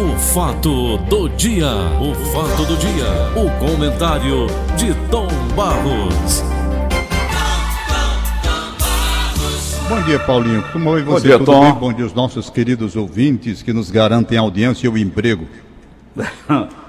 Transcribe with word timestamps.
O 0.00 0.16
fato 0.16 0.96
do 0.96 1.28
dia, 1.28 1.66
o 2.00 2.14
fato 2.32 2.64
do 2.64 2.76
dia, 2.76 3.04
o 3.36 3.50
comentário 3.58 4.46
de 4.76 4.94
Tom 5.10 5.28
Barros. 5.54 6.42
Bom 9.88 10.00
dia, 10.02 10.18
Paulinho. 10.20 10.64
Como 10.72 10.92
vai 10.92 11.02
você? 11.02 11.28
dia, 11.28 11.38
Tudo 11.38 11.52
Tom. 11.52 11.60
bem? 11.64 11.74
Bom 11.74 11.92
dia 11.92 12.04
aos 12.04 12.14
nossos 12.14 12.48
queridos 12.48 12.96
ouvintes 12.96 13.60
que 13.62 13.72
nos 13.74 13.90
garantem 13.90 14.38
audiência 14.38 14.86
e 14.86 14.88
o 14.88 14.96
emprego. 14.96 15.46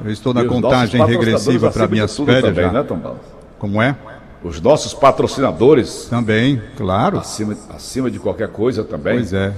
Eu 0.05 0.11
estou 0.11 0.33
na 0.33 0.45
contagem 0.45 1.03
regressiva 1.05 1.67
patrocinadores 1.69 1.73
para 1.73 1.87
minhas 1.87 2.15
férias 2.17 2.41
também, 2.43 2.65
já. 2.65 2.71
né, 2.71 2.83
Tom 2.83 2.97
Barros? 2.97 3.19
Como 3.59 3.81
é? 3.81 3.95
Os 4.43 4.61
nossos 4.61 4.93
patrocinadores, 4.93 6.07
Também, 6.09 6.61
claro. 6.77 7.19
acima, 7.19 7.55
acima 7.75 8.09
de 8.09 8.19
qualquer 8.19 8.47
coisa 8.47 8.83
também. 8.83 9.15
Pois 9.15 9.33
é. 9.33 9.53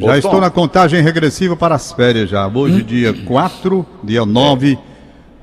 Ô, 0.00 0.06
Já 0.06 0.12
Tom. 0.12 0.18
estou 0.28 0.40
na 0.40 0.50
contagem 0.50 1.02
regressiva 1.02 1.56
para 1.56 1.74
as 1.74 1.92
férias 1.92 2.30
já. 2.30 2.46
Hoje, 2.48 2.82
dia 2.82 3.12
4, 3.12 3.86
dia 4.02 4.24
9, 4.24 4.78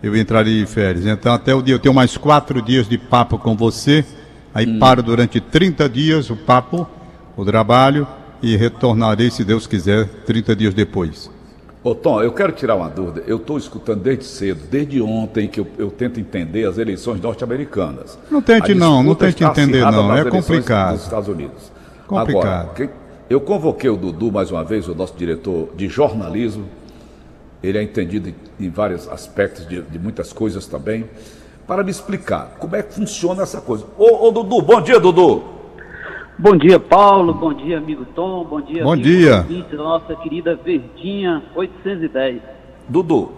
eu 0.01 0.15
entraria 0.15 0.61
em 0.61 0.65
férias. 0.65 1.05
Então, 1.05 1.33
até 1.33 1.53
o 1.53 1.61
dia, 1.61 1.75
eu 1.75 1.79
tenho 1.79 1.93
mais 1.93 2.17
quatro 2.17 2.61
dias 2.61 2.87
de 2.87 2.97
papo 2.97 3.37
com 3.37 3.55
você. 3.55 4.03
Aí 4.53 4.79
paro 4.79 5.03
durante 5.03 5.39
30 5.39 5.87
dias 5.87 6.29
o 6.29 6.35
papo, 6.35 6.87
o 7.35 7.45
trabalho, 7.45 8.07
e 8.41 8.55
retornarei, 8.55 9.29
se 9.29 9.43
Deus 9.43 9.67
quiser, 9.67 10.05
30 10.25 10.55
dias 10.55 10.73
depois. 10.73 11.29
Ô 11.83 11.93
Tom, 11.93 12.21
eu 12.21 12.31
quero 12.31 12.51
tirar 12.51 12.75
uma 12.75 12.89
dúvida. 12.89 13.23
Eu 13.27 13.37
estou 13.37 13.57
escutando 13.57 14.01
desde 14.01 14.25
cedo, 14.25 14.61
desde 14.69 15.01
ontem, 15.01 15.47
que 15.47 15.59
eu, 15.59 15.67
eu 15.77 15.89
tento 15.91 16.19
entender 16.19 16.65
as 16.67 16.77
eleições 16.77 17.21
norte-americanas. 17.21 18.17
Não 18.31 18.41
tente 18.41 18.73
não, 18.73 19.03
não 19.03 19.15
tente 19.15 19.43
entender 19.43 19.81
não, 19.81 20.15
é 20.15 20.25
complicado. 20.25 20.95
Dos 20.95 21.03
Estados 21.03 21.29
Unidos. 21.29 21.71
Complicado. 22.07 22.45
Agora, 22.45 22.73
quem- 22.75 22.89
eu 23.29 23.41
convoquei 23.41 23.89
o 23.89 23.97
Dudu 23.97 24.31
mais 24.31 24.51
uma 24.51 24.63
vez, 24.63 24.87
o 24.87 24.95
nosso 24.95 25.15
diretor 25.17 25.69
de 25.75 25.87
jornalismo. 25.87 26.65
Ele 27.61 27.77
é 27.77 27.83
entendido 27.83 28.33
em, 28.59 28.69
vários 28.69 29.07
aspectos 29.09 29.67
de, 29.67 29.81
de 29.81 29.99
muitas 29.99 30.31
coisas 30.31 30.67
também, 30.67 31.05
para 31.65 31.83
me 31.83 31.91
explicar 31.91 32.55
como 32.59 32.75
é 32.75 32.83
que 32.83 32.93
funciona 32.93 33.43
essa 33.43 33.59
coisa. 33.59 33.85
Ô, 33.97 34.27
ô 34.27 34.31
Dudu, 34.31 34.61
bom 34.61 34.79
dia, 34.79 34.99
Dudu. 34.99 35.43
Bom 36.39 36.55
dia, 36.55 36.79
Paulo. 36.79 37.33
Bom 37.33 37.51
dia, 37.53 37.79
amigo 37.79 38.05
Tom. 38.15 38.45
Bom 38.45 38.61
dia, 38.61 38.83
Bom 38.83 38.93
amigo 38.93 39.09
dia. 39.09 39.45
da 39.71 39.77
nossa 39.77 40.15
querida 40.15 40.55
Verdinha 40.55 41.43
810. 41.55 42.41
Dudu, 42.87 43.31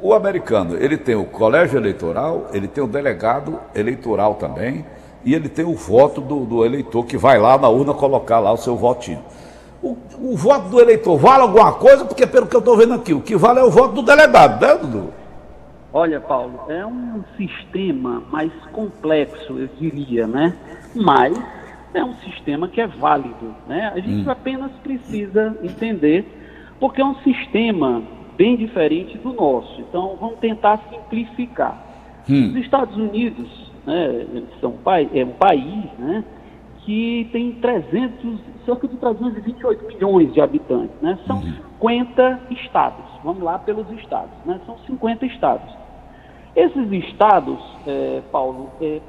o 0.00 0.14
americano, 0.14 0.76
ele 0.76 0.96
tem 0.96 1.14
o 1.14 1.24
colégio 1.24 1.78
eleitoral, 1.78 2.48
ele 2.52 2.66
tem 2.66 2.82
o 2.82 2.86
delegado 2.86 3.60
eleitoral 3.74 4.36
também, 4.36 4.84
e 5.28 5.34
ele 5.34 5.50
tem 5.50 5.62
o 5.62 5.74
voto 5.74 6.22
do, 6.22 6.46
do 6.46 6.64
eleitor 6.64 7.04
que 7.04 7.18
vai 7.18 7.38
lá 7.38 7.58
na 7.58 7.68
urna 7.68 7.92
colocar 7.92 8.38
lá 8.38 8.50
o 8.50 8.56
seu 8.56 8.74
votinho. 8.74 9.22
O, 9.82 9.94
o 10.18 10.34
voto 10.34 10.70
do 10.70 10.80
eleitor 10.80 11.18
vale 11.18 11.42
alguma 11.42 11.70
coisa? 11.70 12.02
Porque 12.02 12.26
pelo 12.26 12.46
que 12.46 12.56
eu 12.56 12.60
estou 12.60 12.78
vendo 12.78 12.94
aqui, 12.94 13.12
o 13.12 13.20
que 13.20 13.36
vale 13.36 13.60
é 13.60 13.62
o 13.62 13.70
voto 13.70 13.96
do 13.96 14.02
delegado, 14.02 14.58
né, 14.58 14.74
Dudu? 14.76 15.12
Olha, 15.92 16.18
Paulo, 16.18 16.60
é 16.70 16.86
um 16.86 17.22
sistema 17.36 18.22
mais 18.30 18.50
complexo, 18.72 19.58
eu 19.58 19.68
diria, 19.78 20.26
né? 20.26 20.56
Mas 20.94 21.38
é 21.92 22.02
um 22.02 22.14
sistema 22.14 22.66
que 22.66 22.80
é 22.80 22.86
válido, 22.86 23.54
né? 23.66 23.92
A 23.94 24.00
gente 24.00 24.26
apenas 24.30 24.72
precisa 24.82 25.54
entender, 25.62 26.24
porque 26.80 27.02
é 27.02 27.04
um 27.04 27.16
sistema 27.16 28.02
bem 28.34 28.56
diferente 28.56 29.18
do 29.18 29.34
nosso. 29.34 29.78
Então, 29.78 30.16
vamos 30.18 30.38
tentar 30.38 30.80
simplificar. 30.88 31.84
Os 32.26 32.56
Estados 32.56 32.96
Unidos 32.96 33.67
né, 33.88 34.42
são 34.60 34.70
um 34.70 34.76
pai- 34.78 35.08
é 35.14 35.24
um 35.24 35.32
país 35.32 35.84
né, 35.98 36.24
que 36.84 37.28
tem 37.32 37.52
300, 37.52 38.38
cerca 38.64 38.86
de 38.86 38.96
328 38.96 39.86
milhões 39.86 40.32
de 40.32 40.40
habitantes. 40.40 40.94
Né? 41.00 41.18
São 41.26 41.40
50 41.42 42.40
estados. 42.50 43.04
Vamos 43.24 43.42
lá 43.42 43.58
pelos 43.58 43.90
estados. 43.92 44.30
Né? 44.44 44.60
São 44.66 44.78
50 44.86 45.26
estados. 45.26 45.74
Esses 46.56 46.90
estados, 46.92 47.58
eh, 47.86 48.22
Paulo, 48.32 48.70
eh, 48.80 49.00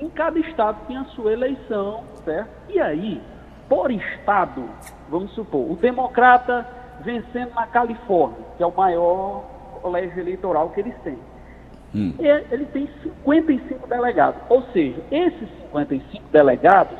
em 0.00 0.08
cada 0.08 0.38
estado 0.38 0.78
tem 0.86 0.96
a 0.96 1.04
sua 1.06 1.32
eleição, 1.32 2.00
certo? 2.24 2.48
E 2.70 2.80
aí, 2.80 3.20
por 3.68 3.90
estado, 3.90 4.62
vamos 5.10 5.30
supor, 5.32 5.70
o 5.70 5.74
democrata 5.76 6.66
vencendo 7.00 7.52
na 7.54 7.66
Califórnia, 7.66 8.38
que 8.56 8.62
é 8.62 8.66
o 8.66 8.74
maior 8.74 9.42
colégio 9.82 10.18
eleitoral 10.20 10.70
que 10.70 10.80
eles 10.80 10.94
têm. 11.02 11.18
E 12.20 12.26
ele 12.52 12.66
tem 12.66 12.88
55 13.02 13.86
delegados. 13.88 14.40
Ou 14.50 14.62
seja, 14.72 15.00
esses 15.10 15.48
55 15.62 16.24
delegados, 16.30 16.98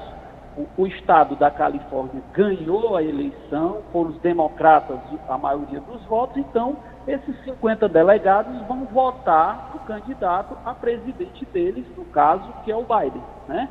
o, 0.57 0.83
o 0.83 0.87
estado 0.87 1.37
da 1.37 1.51
Califórnia 1.51 2.23
ganhou 2.33 2.97
a 2.97 3.03
eleição, 3.03 3.79
foram 3.93 4.11
os 4.11 4.19
democratas 4.21 4.99
a 5.29 5.37
maioria 5.39 5.81
dos 5.81 6.03
votos, 6.07 6.37
então 6.39 6.77
esses 7.07 7.35
50 7.45 7.89
delegados 7.89 8.61
vão 8.67 8.85
votar 8.87 9.71
no 9.75 9.81
candidato 9.81 10.57
a 10.65 10.75
presidente 10.75 11.45
deles, 11.53 11.85
no 11.97 12.05
caso, 12.07 12.45
que 12.65 12.71
é 12.73 12.77
o 12.77 12.83
Biden. 12.85 13.23
Né? 13.47 13.69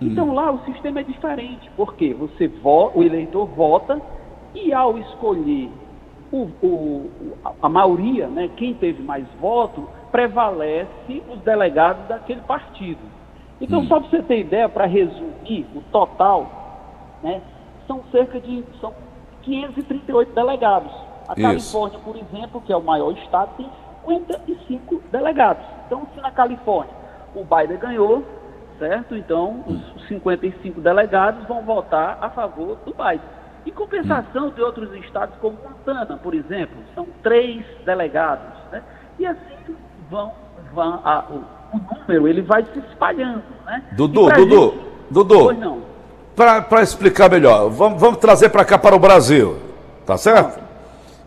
Então 0.00 0.34
lá 0.34 0.50
o 0.50 0.58
sistema 0.64 1.00
é 1.00 1.02
diferente, 1.04 1.70
porque 1.76 2.12
você 2.14 2.48
vo 2.48 2.90
o 2.94 3.02
eleitor 3.02 3.46
vota 3.46 4.00
e 4.54 4.72
ao 4.72 4.98
escolher 4.98 5.70
o, 6.32 6.48
o- 6.62 7.10
a- 7.44 7.52
a 7.62 7.68
maioria, 7.68 8.26
né, 8.26 8.50
quem 8.56 8.74
teve 8.74 9.02
mais 9.02 9.24
voto, 9.40 9.88
prevalece 10.14 11.24
os 11.28 11.40
delegados 11.40 12.06
daquele 12.06 12.40
partido. 12.42 13.00
Então, 13.60 13.84
só 13.86 13.98
para 13.98 14.10
você 14.10 14.22
ter 14.22 14.38
ideia, 14.38 14.68
para 14.68 14.86
resumir, 14.86 15.66
o 15.74 15.80
total, 15.90 17.18
né, 17.20 17.42
são 17.88 18.00
cerca 18.12 18.38
de 18.38 18.62
são 18.80 18.94
538 19.42 20.32
delegados. 20.32 20.92
A 21.26 21.32
Isso. 21.32 21.42
Califórnia, 21.42 21.98
por 21.98 22.16
exemplo, 22.16 22.60
que 22.60 22.72
é 22.72 22.76
o 22.76 22.80
maior 22.80 23.10
estado, 23.18 23.56
tem 23.56 23.68
55 24.06 25.02
delegados. 25.10 25.64
Então, 25.86 26.06
se 26.14 26.20
na 26.20 26.30
Califórnia 26.30 26.94
o 27.34 27.42
Biden 27.42 27.78
ganhou, 27.78 28.22
certo? 28.78 29.16
Então, 29.16 29.64
os 29.66 30.06
55 30.06 30.80
delegados 30.80 31.44
vão 31.48 31.62
votar 31.62 32.18
a 32.20 32.30
favor 32.30 32.76
do 32.86 32.94
Biden. 32.94 33.26
Em 33.66 33.72
compensação 33.72 34.50
de 34.50 34.62
outros 34.62 34.94
estados, 34.94 35.34
como 35.40 35.58
Montana, 35.60 36.16
por 36.18 36.34
exemplo, 36.34 36.76
são 36.94 37.04
três 37.20 37.66
delegados. 37.84 38.54
Né? 38.70 38.80
E 39.18 39.26
assim 39.26 39.54
vão, 40.10 40.32
vão 40.74 41.00
a- 41.04 41.24
o, 41.30 41.76
o 41.76 41.80
número 42.00 42.28
ele 42.28 42.42
vai 42.42 42.64
se 42.64 42.78
espalhando. 42.90 43.42
Né? 43.66 43.82
Dudu, 43.92 44.28
Dudu, 44.30 44.70
gente- 44.70 44.78
Dudu. 45.10 45.82
Para 46.36 46.82
explicar 46.82 47.30
melhor, 47.30 47.68
vamos, 47.70 48.00
vamos 48.00 48.18
trazer 48.18 48.48
para 48.48 48.64
cá 48.64 48.76
para 48.76 48.96
o 48.96 48.98
Brasil, 48.98 49.56
tá 50.04 50.16
certo? 50.16 50.58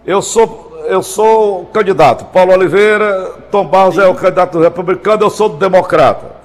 Eu 0.05 0.21
sou, 0.21 0.73
eu 0.85 1.01
sou 1.01 1.61
o 1.61 1.65
candidato, 1.67 2.25
Paulo 2.25 2.51
Oliveira, 2.51 3.31
Tom 3.49 3.65
Barros 3.65 3.97
é 3.97 4.05
o 4.05 4.13
candidato 4.15 4.59
republicano, 4.59 5.23
eu 5.23 5.29
sou 5.29 5.47
democrata. 5.49 6.35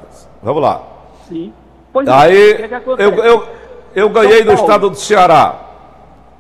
Vamos 0.41 0.63
lá. 0.63 0.81
Sim. 1.29 1.53
Pois 1.93 2.07
é, 2.07 2.13
Aí 2.13 2.53
o 2.53 2.57
que, 2.57 2.69
que 2.69 2.75
eu, 3.03 3.15
eu, 3.25 3.49
eu 3.97 4.09
ganhei 4.11 4.39
São 4.39 4.47
no 4.47 4.53
estado 4.55 4.89
do 4.91 4.97
Ceará. 4.97 5.57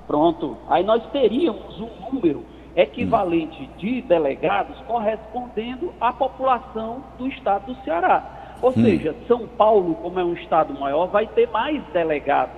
Pronto. 0.07 0.57
Aí 0.69 0.85
nós 0.85 1.03
teríamos 1.13 1.81
um 1.81 1.89
número 2.13 2.45
equivalente 2.77 3.69
de 3.79 4.03
delegados 4.03 4.77
correspondendo 4.87 5.93
à 6.01 6.13
população 6.13 7.03
do 7.19 7.27
estado 7.29 7.67
do 7.75 7.85
Ceará. 7.85 8.23
Ou 8.63 8.73
seja, 8.73 9.15
São 9.27 9.47
Paulo, 9.47 9.95
como 9.97 10.19
é 10.21 10.25
um 10.25 10.35
estado 10.35 10.73
maior, 10.79 11.07
vai 11.09 11.27
ter 11.27 11.49
mais 11.51 11.83
delegados. 11.93 12.55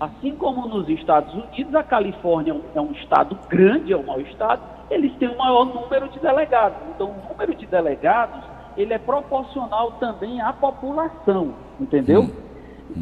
Assim 0.00 0.34
como 0.36 0.66
nos 0.68 0.88
Estados 0.88 1.32
Unidos, 1.32 1.74
a 1.74 1.82
Califórnia 1.82 2.52
é 2.74 2.80
um- 2.80 2.88
um 2.88 2.92
estado 2.92 3.38
grande, 3.48 3.92
é 3.92 3.96
um 3.96 4.02
maior 4.04 4.20
estado, 4.22 4.60
eles 4.90 5.12
têm 5.16 5.28
o 5.28 5.38
maior 5.38 5.64
número 5.64 6.08
de 6.08 6.18
delegados. 6.18 6.76
Então, 6.94 7.08
o 7.08 7.28
número 7.32 7.54
de 7.54 7.66
delegados, 7.66 8.40
ele 8.76 8.92
é 8.92 8.98
proporcional 8.98 9.92
também 9.92 10.40
à 10.40 10.52
população, 10.52 11.54
entendeu? 11.80 12.24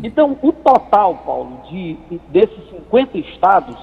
Então, 0.04 0.36
o 0.42 0.52
total, 0.52 1.16
Paulo, 1.26 1.62
de, 1.68 1.94
desses 2.28 2.70
50 2.70 3.18
estados, 3.18 3.76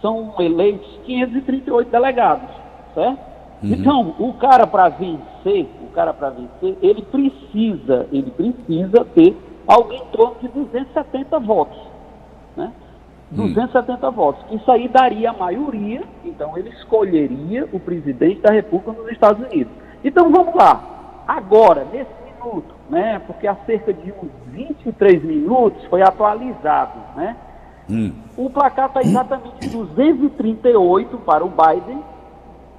são 0.00 0.34
eleitos 0.38 0.86
538 1.04 1.90
delegados, 1.90 2.48
certo? 2.94 3.28
Então, 3.62 4.14
o 4.20 4.32
cara 4.34 4.66
para 4.66 4.88
vencer, 4.88 5.68
o 5.82 5.90
cara 5.92 6.14
para 6.14 6.30
vencer, 6.30 6.76
ele 6.80 7.02
precisa, 7.02 8.06
ele 8.12 8.30
precisa 8.30 9.04
ter 9.06 9.36
algo 9.66 9.92
em 9.92 10.04
torno 10.12 10.36
de 10.40 10.48
270 10.48 11.38
votos, 11.40 11.78
né? 12.56 12.72
270 13.32 14.10
votos. 14.10 14.44
Isso 14.52 14.70
aí 14.70 14.88
daria 14.88 15.30
a 15.30 15.32
maioria, 15.32 16.02
então 16.24 16.56
ele 16.56 16.70
escolheria 16.70 17.68
o 17.72 17.80
presidente 17.80 18.40
da 18.40 18.52
República 18.52 18.92
nos 18.92 19.10
Estados 19.10 19.44
Unidos. 19.46 19.72
Então 20.04 20.30
vamos 20.30 20.54
lá. 20.54 21.24
Agora, 21.26 21.84
nesse 21.92 22.10
minuto, 22.24 22.74
né? 22.88 23.20
Porque 23.26 23.46
há 23.46 23.56
cerca 23.66 23.92
de 23.92 24.12
uns 24.12 24.30
23 24.52 25.22
minutos 25.24 25.84
foi 25.86 26.00
atualizado, 26.00 26.98
né? 27.16 27.36
O 28.36 28.50
placar 28.50 28.88
está 28.88 29.00
exatamente 29.00 29.68
238 29.68 31.16
para 31.18 31.44
o 31.44 31.48
Biden 31.48 32.02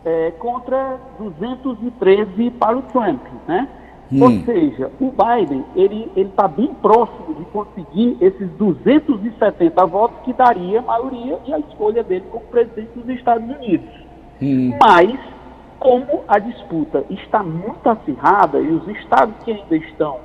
é, 0.06 0.32
contra 0.32 0.98
213 1.20 2.52
para 2.52 2.78
o 2.78 2.82
Trump, 2.84 3.22
né? 3.48 3.68
Ou 4.12 4.32
seja, 4.44 4.92
o 5.00 5.12
Biden 5.12 5.64
ele 5.76 6.12
ele 6.16 6.30
está 6.30 6.48
bem 6.48 6.74
próximo 6.82 7.36
de 7.36 7.46
conseguir 7.46 8.18
esses 8.20 8.50
270 8.54 9.86
votos 9.86 10.18
que 10.24 10.34
daria 10.34 10.80
a 10.80 10.82
maioria 10.82 11.38
e 11.46 11.54
a 11.54 11.60
escolha 11.60 12.04
dele 12.04 12.26
como 12.32 12.44
presidente 12.46 12.90
dos 12.96 13.08
Estados 13.10 13.48
Unidos. 13.48 13.88
Hum. 14.42 14.74
Mas, 14.82 15.20
como 15.80 16.24
a 16.28 16.40
disputa 16.40 17.06
está 17.10 17.44
muito 17.44 17.88
acirrada 17.88 18.60
e 18.60 18.72
os 18.72 18.88
estados 18.88 19.36
que 19.44 19.52
ainda 19.52 19.76
estão 19.76 20.18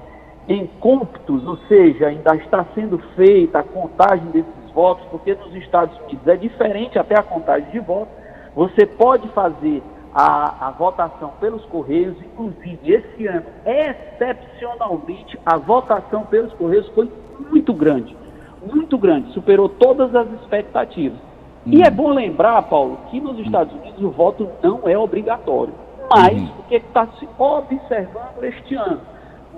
em 0.48 0.66
cômputos, 0.80 1.46
ou 1.46 1.58
seja, 1.68 2.06
ainda 2.06 2.36
está 2.36 2.64
sendo 2.74 2.98
feita 3.16 3.58
a 3.58 3.62
contagem 3.62 4.26
desses 4.26 4.63
votos, 4.74 5.06
porque 5.10 5.34
nos 5.34 5.54
Estados 5.54 5.96
Unidos 6.00 6.26
é 6.26 6.36
diferente 6.36 6.98
até 6.98 7.18
a 7.18 7.22
contagem 7.22 7.70
de 7.70 7.80
votos, 7.80 8.12
você 8.54 8.84
pode 8.86 9.28
fazer 9.28 9.82
a, 10.14 10.68
a, 10.68 10.70
votação 10.70 11.32
pelos 11.40 11.64
Correios, 11.66 12.16
inclusive 12.20 12.92
esse 12.92 13.26
ano, 13.26 13.46
excepcionalmente, 13.64 15.38
a 15.44 15.56
votação 15.56 16.24
pelos 16.24 16.52
Correios 16.54 16.88
foi 16.88 17.10
muito 17.50 17.72
grande, 17.72 18.16
muito 18.62 18.96
grande, 18.96 19.32
superou 19.32 19.68
todas 19.68 20.14
as 20.14 20.30
expectativas. 20.40 21.18
E 21.66 21.82
é 21.82 21.90
bom 21.90 22.12
lembrar, 22.12 22.60
Paulo, 22.62 22.98
que 23.10 23.18
nos 23.20 23.38
Estados 23.38 23.72
Unidos 23.74 24.02
o 24.02 24.10
voto 24.10 24.48
não 24.62 24.82
é 24.84 24.96
obrigatório. 24.98 25.72
Mas 26.10 26.40
hum. 26.40 26.48
o 26.58 26.62
que 26.64 26.76
está 26.76 27.06
se 27.18 27.26
observando 27.38 28.42
este 28.42 28.74
ano? 28.74 29.00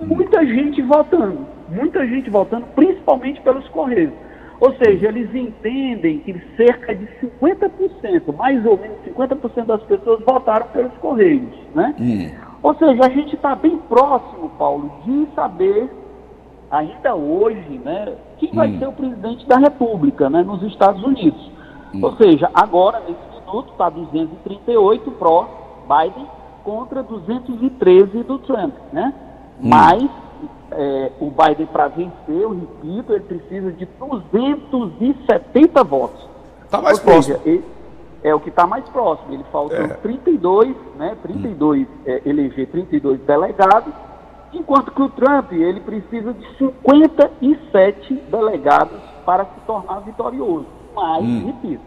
Muita 0.01 0.45
gente 0.45 0.81
votando, 0.81 1.45
muita 1.67 2.07
gente 2.07 2.29
votando, 2.29 2.65
principalmente 2.75 3.41
pelos 3.41 3.67
Correios. 3.69 4.13
Ou 4.59 4.73
seja, 4.75 5.07
eles 5.07 5.33
entendem 5.35 6.19
que 6.19 6.33
cerca 6.55 6.95
de 6.95 7.05
50%, 7.21 8.35
mais 8.35 8.65
ou 8.65 8.77
menos 8.77 8.97
50% 9.05 9.65
das 9.65 9.83
pessoas 9.83 10.19
votaram 10.25 10.67
pelos 10.67 10.93
Correios. 10.93 11.53
Né? 11.75 11.95
Hum. 11.99 12.31
Ou 12.63 12.75
seja, 12.75 13.05
a 13.05 13.09
gente 13.09 13.35
está 13.35 13.55
bem 13.55 13.77
próximo, 13.87 14.49
Paulo, 14.57 14.91
de 15.05 15.27
saber, 15.35 15.89
ainda 16.71 17.15
hoje, 17.15 17.79
né, 17.85 18.15
quem 18.39 18.51
vai 18.51 18.69
hum. 18.69 18.79
ser 18.79 18.87
o 18.87 18.93
presidente 18.93 19.47
da 19.47 19.57
República 19.57 20.29
né, 20.29 20.41
nos 20.41 20.63
Estados 20.63 21.03
Unidos. 21.03 21.51
Hum. 21.93 21.99
Ou 22.03 22.15
seja, 22.15 22.49
agora, 22.53 22.99
nesse 23.01 23.45
minuto, 23.45 23.71
está 23.71 23.89
238 23.89 25.11
pró-Biden 25.11 26.25
contra 26.63 27.03
213 27.03 28.23
do 28.23 28.39
Trump. 28.39 28.73
Né? 28.91 29.13
Hum. 29.61 29.69
Mas 29.69 30.09
é, 30.71 31.11
o 31.19 31.31
Biden, 31.31 31.65
para 31.67 31.87
vencer, 31.87 32.13
eu 32.27 32.49
repito, 32.49 33.13
ele 33.13 33.23
precisa 33.23 33.71
de 33.71 33.85
270 33.85 35.83
votos. 35.83 36.27
Está 36.63 36.81
mais 36.81 36.97
Ou 36.99 37.03
próximo. 37.05 37.39
Seja, 37.39 37.63
é 38.23 38.35
o 38.35 38.39
que 38.39 38.49
está 38.49 38.67
mais 38.67 38.87
próximo. 38.89 39.33
Ele 39.33 39.45
faltou 39.51 39.77
é. 39.77 39.87
32, 39.87 40.75
né? 40.97 41.15
32, 41.21 41.81
hum. 41.81 41.91
é, 42.05 42.21
eleger 42.25 42.67
32 42.67 43.19
delegados, 43.21 43.93
enquanto 44.53 44.91
que 44.91 45.01
o 45.01 45.09
Trump 45.09 45.51
ele 45.53 45.79
precisa 45.79 46.33
de 46.33 46.57
57 46.57 48.13
delegados 48.29 48.99
para 49.25 49.45
se 49.45 49.59
tornar 49.65 49.99
vitorioso. 50.01 50.65
Mas, 50.95 51.23
hum. 51.23 51.45
repito, 51.45 51.83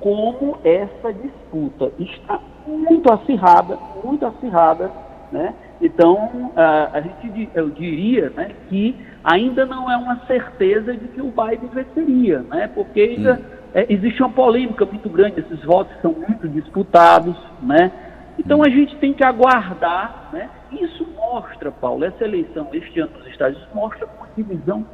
como 0.00 0.56
essa 0.64 1.12
disputa 1.12 1.92
está 1.98 2.40
muito 2.66 3.12
acirrada, 3.12 3.78
muito 4.02 4.24
acirrada, 4.24 4.90
né? 5.30 5.54
Então, 5.80 6.52
a, 6.56 6.90
a 6.92 7.00
gente, 7.00 7.48
eu 7.54 7.68
diria 7.70 8.30
né, 8.30 8.50
que 8.68 8.96
ainda 9.22 9.66
não 9.66 9.90
é 9.90 9.96
uma 9.96 10.24
certeza 10.26 10.94
de 10.94 11.08
que 11.08 11.20
o 11.20 11.32
Biden 11.32 11.68
venceria, 11.72 12.40
né, 12.42 12.70
porque 12.74 13.00
ainda 13.00 13.34
hum. 13.34 13.56
é, 13.74 13.86
existe 13.92 14.22
uma 14.22 14.30
polêmica 14.30 14.84
muito 14.84 15.08
grande, 15.08 15.40
esses 15.40 15.62
votos 15.64 15.94
são 16.00 16.12
muito 16.12 16.48
disputados, 16.48 17.36
né, 17.62 17.90
então 18.38 18.62
a 18.62 18.68
gente 18.68 18.96
tem 18.96 19.12
que 19.12 19.24
aguardar, 19.24 20.30
né, 20.32 20.48
isso 20.72 21.06
mostra, 21.16 21.70
Paulo, 21.70 22.04
essa 22.04 22.24
eleição 22.24 22.68
este 22.72 23.00
ano 23.00 23.12
dos 23.18 23.26
Estados 23.28 23.56
Unidos 23.56 23.74
mostra 23.74 24.06
uma 24.18 24.28
divisão 24.36 24.84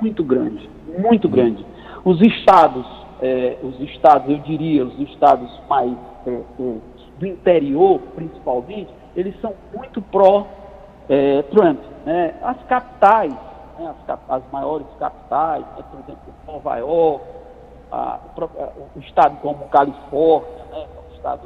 muito 0.00 0.24
grande, 0.24 0.68
muito 0.98 1.28
grande. 1.28 1.64
Os 2.04 2.20
estados, 2.20 2.86
é, 3.20 3.56
os 3.62 3.78
estados, 3.80 4.30
eu 4.30 4.38
diria, 4.38 4.84
os 4.84 4.98
estados 5.10 5.50
mais 5.68 5.92
é, 6.26 6.30
é, 6.30 6.74
do 7.18 7.26
interior, 7.26 8.00
principalmente, 8.14 8.90
eles 9.20 9.40
são 9.40 9.54
muito 9.74 10.00
pró-Trump. 10.02 11.78
É, 12.06 12.06
né? 12.06 12.34
As 12.42 12.56
capitais, 12.64 13.32
né? 13.78 13.94
as, 14.08 14.18
as, 14.28 14.42
maiores 14.50 14.86
capitais, 14.98 15.64
né? 15.76 15.84
por 15.90 16.00
exemplo, 16.00 16.34
Nova 16.46 16.76
York, 16.78 17.24
a, 17.92 18.18
o, 18.36 18.98
o 18.98 19.00
estado 19.00 19.36
como 19.42 19.68
Califórnia, 19.68 20.64
né? 20.70 20.86
um 21.10 21.14
estado 21.14 21.42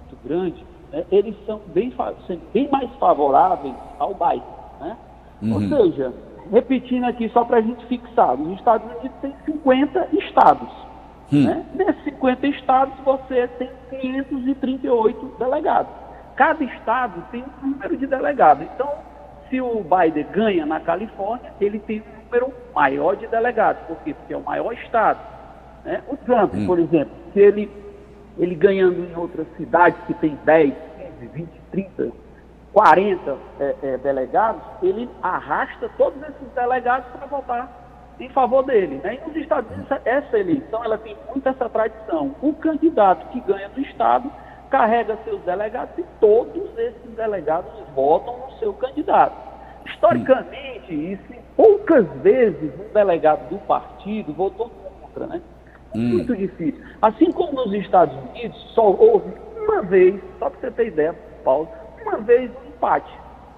muito 0.00 0.24
grande, 0.26 0.64
né? 0.90 1.04
eles 1.10 1.36
são 1.44 1.60
bem, 1.66 1.92
bem 2.54 2.68
mais 2.70 2.90
favoráveis 2.94 3.74
ao 3.98 4.14
Biden. 4.14 4.42
Né? 4.80 4.96
Uhum. 5.42 5.54
Ou 5.54 5.60
seja, 5.60 6.12
repetindo 6.50 7.04
aqui 7.04 7.28
só 7.28 7.44
para 7.44 7.58
a 7.58 7.62
gente 7.62 7.84
fixar, 7.86 8.40
os 8.40 8.58
Estados 8.58 8.90
Unidos 8.98 9.18
têm 9.20 9.34
50 9.44 10.08
estados. 10.12 10.68
Hum. 11.30 11.44
Né? 11.44 11.66
Nesses 11.74 12.04
50 12.04 12.46
estados 12.46 12.94
você 13.04 13.46
tem 13.58 13.70
538 14.00 15.36
delegados 15.38 16.07
cada 16.38 16.62
estado 16.62 17.20
tem 17.32 17.44
um 17.60 17.66
número 17.66 17.96
de 17.96 18.06
delegados. 18.06 18.64
Então, 18.72 18.88
se 19.50 19.60
o 19.60 19.82
Biden 19.82 20.24
ganha 20.32 20.64
na 20.64 20.78
Califórnia, 20.78 21.52
ele 21.60 21.80
tem 21.80 22.00
um 22.00 22.24
número 22.24 22.54
maior 22.72 23.16
de 23.16 23.26
delegados. 23.26 23.82
Por 23.88 23.96
quê? 24.04 24.14
Porque 24.14 24.32
é 24.32 24.36
o 24.36 24.44
maior 24.44 24.72
estado. 24.72 25.18
Né? 25.84 26.00
O 26.08 26.16
Trump, 26.16 26.54
hum. 26.54 26.64
por 26.64 26.78
exemplo, 26.78 27.12
se 27.32 27.40
ele, 27.40 27.68
ele 28.38 28.54
ganhando 28.54 29.04
em 29.04 29.16
outras 29.16 29.48
cidades 29.56 30.00
que 30.06 30.14
tem 30.14 30.38
10, 30.44 30.72
15, 31.20 31.26
20, 31.26 31.48
30, 31.72 32.12
40 32.72 33.36
é, 33.58 33.74
é, 33.82 33.96
delegados, 33.96 34.62
ele 34.80 35.10
arrasta 35.20 35.90
todos 35.98 36.22
esses 36.22 36.54
delegados 36.54 37.08
para 37.08 37.26
votar 37.26 37.68
em 38.20 38.28
favor 38.28 38.62
dele. 38.62 39.00
Né? 39.02 39.16
E 39.16 39.28
nos 39.28 39.36
Estados 39.36 39.68
Unidos, 39.72 39.90
essa 40.04 40.38
eleição 40.38 40.84
ela 40.84 40.98
tem 40.98 41.16
muito 41.28 41.48
essa 41.48 41.68
tradição. 41.68 42.36
O 42.40 42.52
candidato 42.52 43.26
que 43.30 43.40
ganha 43.40 43.68
do 43.70 43.80
Estado 43.80 44.30
carrega 44.70 45.18
seus 45.24 45.40
delegados 45.42 45.96
e 45.98 46.04
todos 46.20 46.76
esses 46.78 47.10
delegados 47.16 47.70
votam 47.94 48.38
no 48.38 48.58
seu 48.58 48.72
candidato. 48.74 49.36
Historicamente, 49.86 50.94
isso 50.94 51.38
poucas 51.58 52.06
vezes 52.22 52.72
um 52.78 52.92
delegado 52.94 53.48
do 53.50 53.58
partido 53.58 54.32
votou 54.32 54.70
contra, 54.70 55.26
né? 55.26 55.42
Hum. 55.94 56.10
Muito 56.10 56.36
difícil. 56.36 56.80
Assim 57.02 57.32
como 57.32 57.52
nos 57.52 57.74
Estados 57.74 58.16
Unidos, 58.30 58.56
só 58.74 58.90
houve 58.92 59.32
uma 59.56 59.82
vez, 59.82 60.20
só 60.38 60.48
para 60.48 60.60
você 60.60 60.70
ter 60.70 60.86
ideia, 60.86 61.14
Paulo, 61.44 61.68
uma 62.00 62.18
vez 62.18 62.50
um 62.50 62.68
empate. 62.68 63.12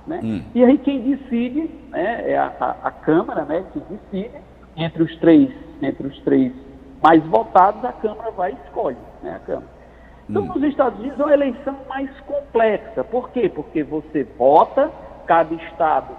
Né? 0.06 0.20
Hum. 0.24 0.42
E 0.54 0.64
aí 0.64 0.78
quem 0.78 1.02
decide 1.02 1.70
né, 1.90 2.30
é 2.30 2.38
a, 2.38 2.52
a, 2.58 2.88
a, 2.88 2.90
Câmara 2.90 3.44
né, 3.44 3.64
que 3.72 3.80
decide, 3.80 4.34
entre 4.76 5.02
os 5.02 5.14
três, 5.16 5.50
entre 5.82 6.06
os 6.06 6.18
três 6.20 6.52
mais 7.02 7.22
votados, 7.26 7.84
a 7.84 7.92
Câmara 7.92 8.30
vai 8.30 8.52
e 8.52 8.66
escolhe 8.66 8.96
né, 9.22 9.34
a 9.36 9.38
Câmara. 9.40 9.79
Então, 10.30 10.44
nos 10.44 10.62
Estados 10.62 10.98
Unidos 11.00 11.18
é 11.18 11.24
uma 11.24 11.32
eleição 11.32 11.76
mais 11.88 12.08
complexa. 12.20 13.02
Por 13.02 13.30
quê? 13.30 13.48
Porque 13.48 13.82
você 13.82 14.22
vota, 14.38 14.88
cada 15.26 15.52
estado 15.54 16.14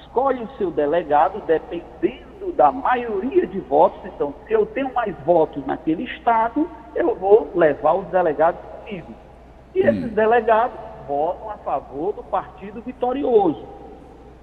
escolhe 0.00 0.44
o 0.44 0.48
seu 0.56 0.70
delegado, 0.70 1.42
dependendo 1.44 2.52
da 2.56 2.70
maioria 2.70 3.46
de 3.48 3.58
votos. 3.58 3.98
Então, 4.04 4.32
se 4.46 4.52
eu 4.52 4.64
tenho 4.64 4.94
mais 4.94 5.14
votos 5.26 5.66
naquele 5.66 6.04
estado, 6.04 6.68
eu 6.94 7.16
vou 7.16 7.50
levar 7.54 7.94
os 7.94 8.06
delegados 8.08 8.60
comigo. 8.60 9.12
E 9.74 9.82
hum. 9.82 9.88
esses 9.88 10.12
delegados 10.12 10.78
votam 11.08 11.50
a 11.50 11.56
favor 11.56 12.12
do 12.12 12.22
partido 12.22 12.80
vitorioso. 12.80 13.64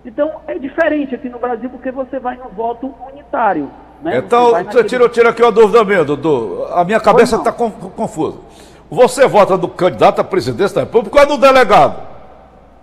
Então, 0.03 0.41
é 0.45 0.59
diferente 0.59 1.15
aqui 1.15 1.29
no 1.29 1.39
Brasil 1.39 1.69
porque 1.69 1.89
você 1.89 2.19
vai 2.19 2.35
no 2.35 2.49
voto 2.49 2.93
unitário. 3.11 3.71
Né? 4.01 4.17
Então, 4.17 4.51
naquele... 4.51 4.83
tira, 4.83 5.09
tira 5.09 5.29
aqui 5.29 5.41
uma 5.41 5.51
dúvida 5.53 5.83
minha, 5.85 6.03
Dudu. 6.03 6.65
A 6.73 6.83
minha 6.83 6.99
cabeça 6.99 7.37
está 7.37 7.51
confusa. 7.51 8.39
Você 8.89 9.27
vota 9.27 9.57
no 9.57 9.67
candidato 9.69 10.21
à 10.21 10.23
presidência 10.23 10.75
da 10.75 10.81
República 10.81 11.17
ou 11.17 11.23
é 11.23 11.25
no 11.25 11.37
delegado? 11.37 12.15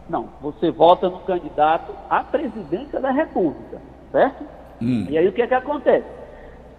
Não, 0.09 0.29
você 0.41 0.71
vota 0.71 1.09
no 1.09 1.21
candidato 1.21 1.93
à 2.11 2.25
presidência 2.25 3.01
da 3.01 3.11
República, 3.11 3.81
certo? 4.11 4.45
Hum. 4.81 5.07
E 5.09 5.17
aí 5.17 5.29
o 5.29 5.33
que 5.33 5.43
é 5.43 5.47
que 5.47 5.55
acontece? 5.55 6.07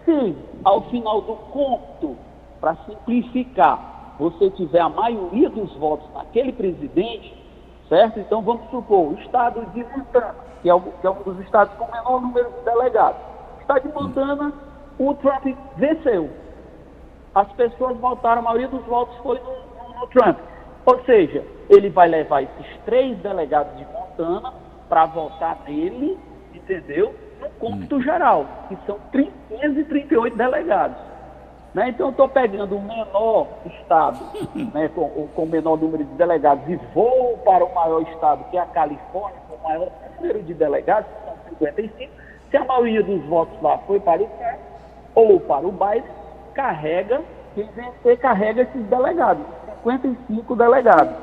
Se 0.04 0.36
ao 0.64 0.82
final 0.90 1.22
do 1.22 1.36
conto, 1.36 2.18
para 2.60 2.76
simplificar, 2.86 4.16
você 4.20 4.50
tiver 4.52 4.80
a 4.80 4.90
maioria 4.90 5.50
dos 5.50 5.74
votos 5.76 6.06
naquele 6.14 6.52
presidente, 6.52 7.34
certo? 7.88 8.20
Então 8.20 8.42
vamos 8.42 8.70
supor, 8.70 9.14
o 9.14 9.14
estado 9.22 9.66
de 9.74 9.84
Montana, 9.84 10.36
que 10.62 10.70
é, 10.70 10.80
que 11.02 11.08
é 11.08 11.10
um 11.10 11.24
dos 11.24 11.40
estados 11.40 11.74
com 11.78 11.86
o 11.86 11.92
menor 11.92 12.22
número 12.22 12.50
de 12.50 12.66
delegados. 12.66 13.22
O 13.58 13.62
estado 13.62 13.88
de 13.88 13.94
Montana, 13.94 14.54
hum. 15.00 15.08
o 15.08 15.14
Trump 15.16 15.46
venceu 15.78 16.30
as 17.36 17.52
pessoas 17.54 17.98
votaram, 17.98 18.42
a 18.42 18.44
maioria 18.44 18.68
dos 18.68 18.84
votos 18.86 19.16
foi 19.18 19.40
no, 19.40 20.00
no, 20.00 20.08
Trump. 20.08 20.38
Ou 20.86 21.04
seja, 21.06 21.44
ele 21.70 21.90
vai 21.90 22.08
levar 22.08 22.44
esses 22.44 22.78
três 22.86 23.18
delegados 23.20 23.76
de 23.78 23.86
Montana 23.86 24.54
para 24.88 25.06
votar 25.08 25.58
nele, 25.68 26.18
entendeu? 26.54 27.16
No 27.42 27.50
cômputo 27.52 27.96
hum. 27.96 28.02
geral, 28.02 28.46
que 28.68 28.78
são 28.86 29.00
538 29.12 30.38
delegados. 30.38 30.98
Né? 31.74 31.90
Então, 31.90 32.08
eu 32.08 32.12
estou 32.12 32.30
pegando 32.30 32.76
o 32.76 32.82
menor 32.82 33.48
estado, 33.66 34.20
né, 34.74 34.90
com, 34.90 35.28
com 35.34 35.44
o 35.44 35.48
menor 35.48 35.78
número 35.78 36.04
de 36.04 36.14
delegados, 36.14 36.68
e 36.70 36.76
vou 36.94 37.38
para 37.40 37.66
o 37.66 37.74
maior 37.74 38.02
estado, 38.04 38.44
que 38.52 38.58
é 38.58 38.62
a 38.62 38.66
Califórnia, 38.68 39.40
com 39.50 39.56
o 39.56 39.64
maior 39.64 39.90
número 40.20 40.44
de 40.44 40.54
delegados, 40.54 41.10
que 41.10 41.26
são 41.26 41.36
55. 41.50 42.12
Se 42.52 42.58
a 42.58 42.66
maioria 42.66 43.02
dos 43.02 43.26
votos 43.26 43.60
lá 43.64 43.80
foi 43.80 44.00
para 44.00 44.22
o 44.22 44.28
Trump 44.28 44.60
ou 45.16 45.40
para 45.40 45.66
o 45.66 45.72
Biden, 45.72 46.23
carrega, 46.54 47.22
quem 47.56 47.68
vencer 47.76 48.18
carrega 48.20 48.64
esses 48.64 48.86
delegados, 48.88 49.46
55 49.84 50.56
delegados. 50.56 51.14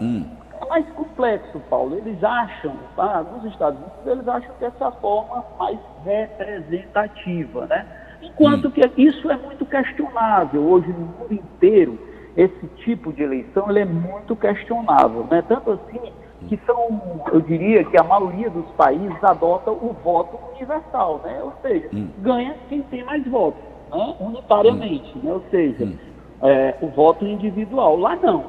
Né? 0.00 0.24
É 0.60 0.68
mais 0.68 0.88
complexo, 0.90 1.60
Paulo. 1.68 1.96
Eles 1.96 2.22
acham, 2.22 2.74
tá? 2.94 3.22
nos 3.22 3.44
Estados 3.52 3.78
Unidos, 3.80 4.06
eles 4.06 4.28
acham 4.28 4.54
que 4.58 4.64
essa 4.64 4.92
forma 4.92 5.44
mais 5.58 5.78
representativa, 6.04 7.66
né? 7.66 7.86
Enquanto 8.22 8.70
que 8.70 8.80
isso 8.96 9.30
é 9.30 9.36
muito 9.36 9.66
questionável. 9.66 10.62
Hoje, 10.62 10.88
no 10.88 11.06
mundo 11.06 11.34
inteiro, 11.34 11.98
esse 12.36 12.66
tipo 12.84 13.12
de 13.12 13.22
eleição 13.22 13.68
ele 13.68 13.80
é 13.80 13.84
muito 13.84 14.36
questionável. 14.36 15.26
Né? 15.30 15.42
Tanto 15.42 15.72
assim 15.72 16.12
que 16.48 16.58
são, 16.66 17.20
eu 17.32 17.40
diria 17.40 17.84
que 17.84 17.98
a 17.98 18.02
maioria 18.02 18.50
dos 18.50 18.66
países 18.72 19.22
adota 19.22 19.70
o 19.70 19.94
voto 20.02 20.38
universal, 20.54 21.20
né? 21.24 21.40
ou 21.42 21.52
seja, 21.62 21.88
hum. 21.92 22.08
ganha 22.18 22.54
quem 22.68 22.82
tem 22.82 23.04
mais 23.04 23.24
votos, 23.26 23.62
né? 23.92 24.14
unitariamente, 24.20 25.18
né? 25.18 25.32
ou 25.32 25.42
seja, 25.50 25.84
hum. 25.84 25.96
é, 26.42 26.74
o 26.80 26.88
voto 26.88 27.26
individual. 27.26 27.96
Lá 27.96 28.16
não. 28.16 28.44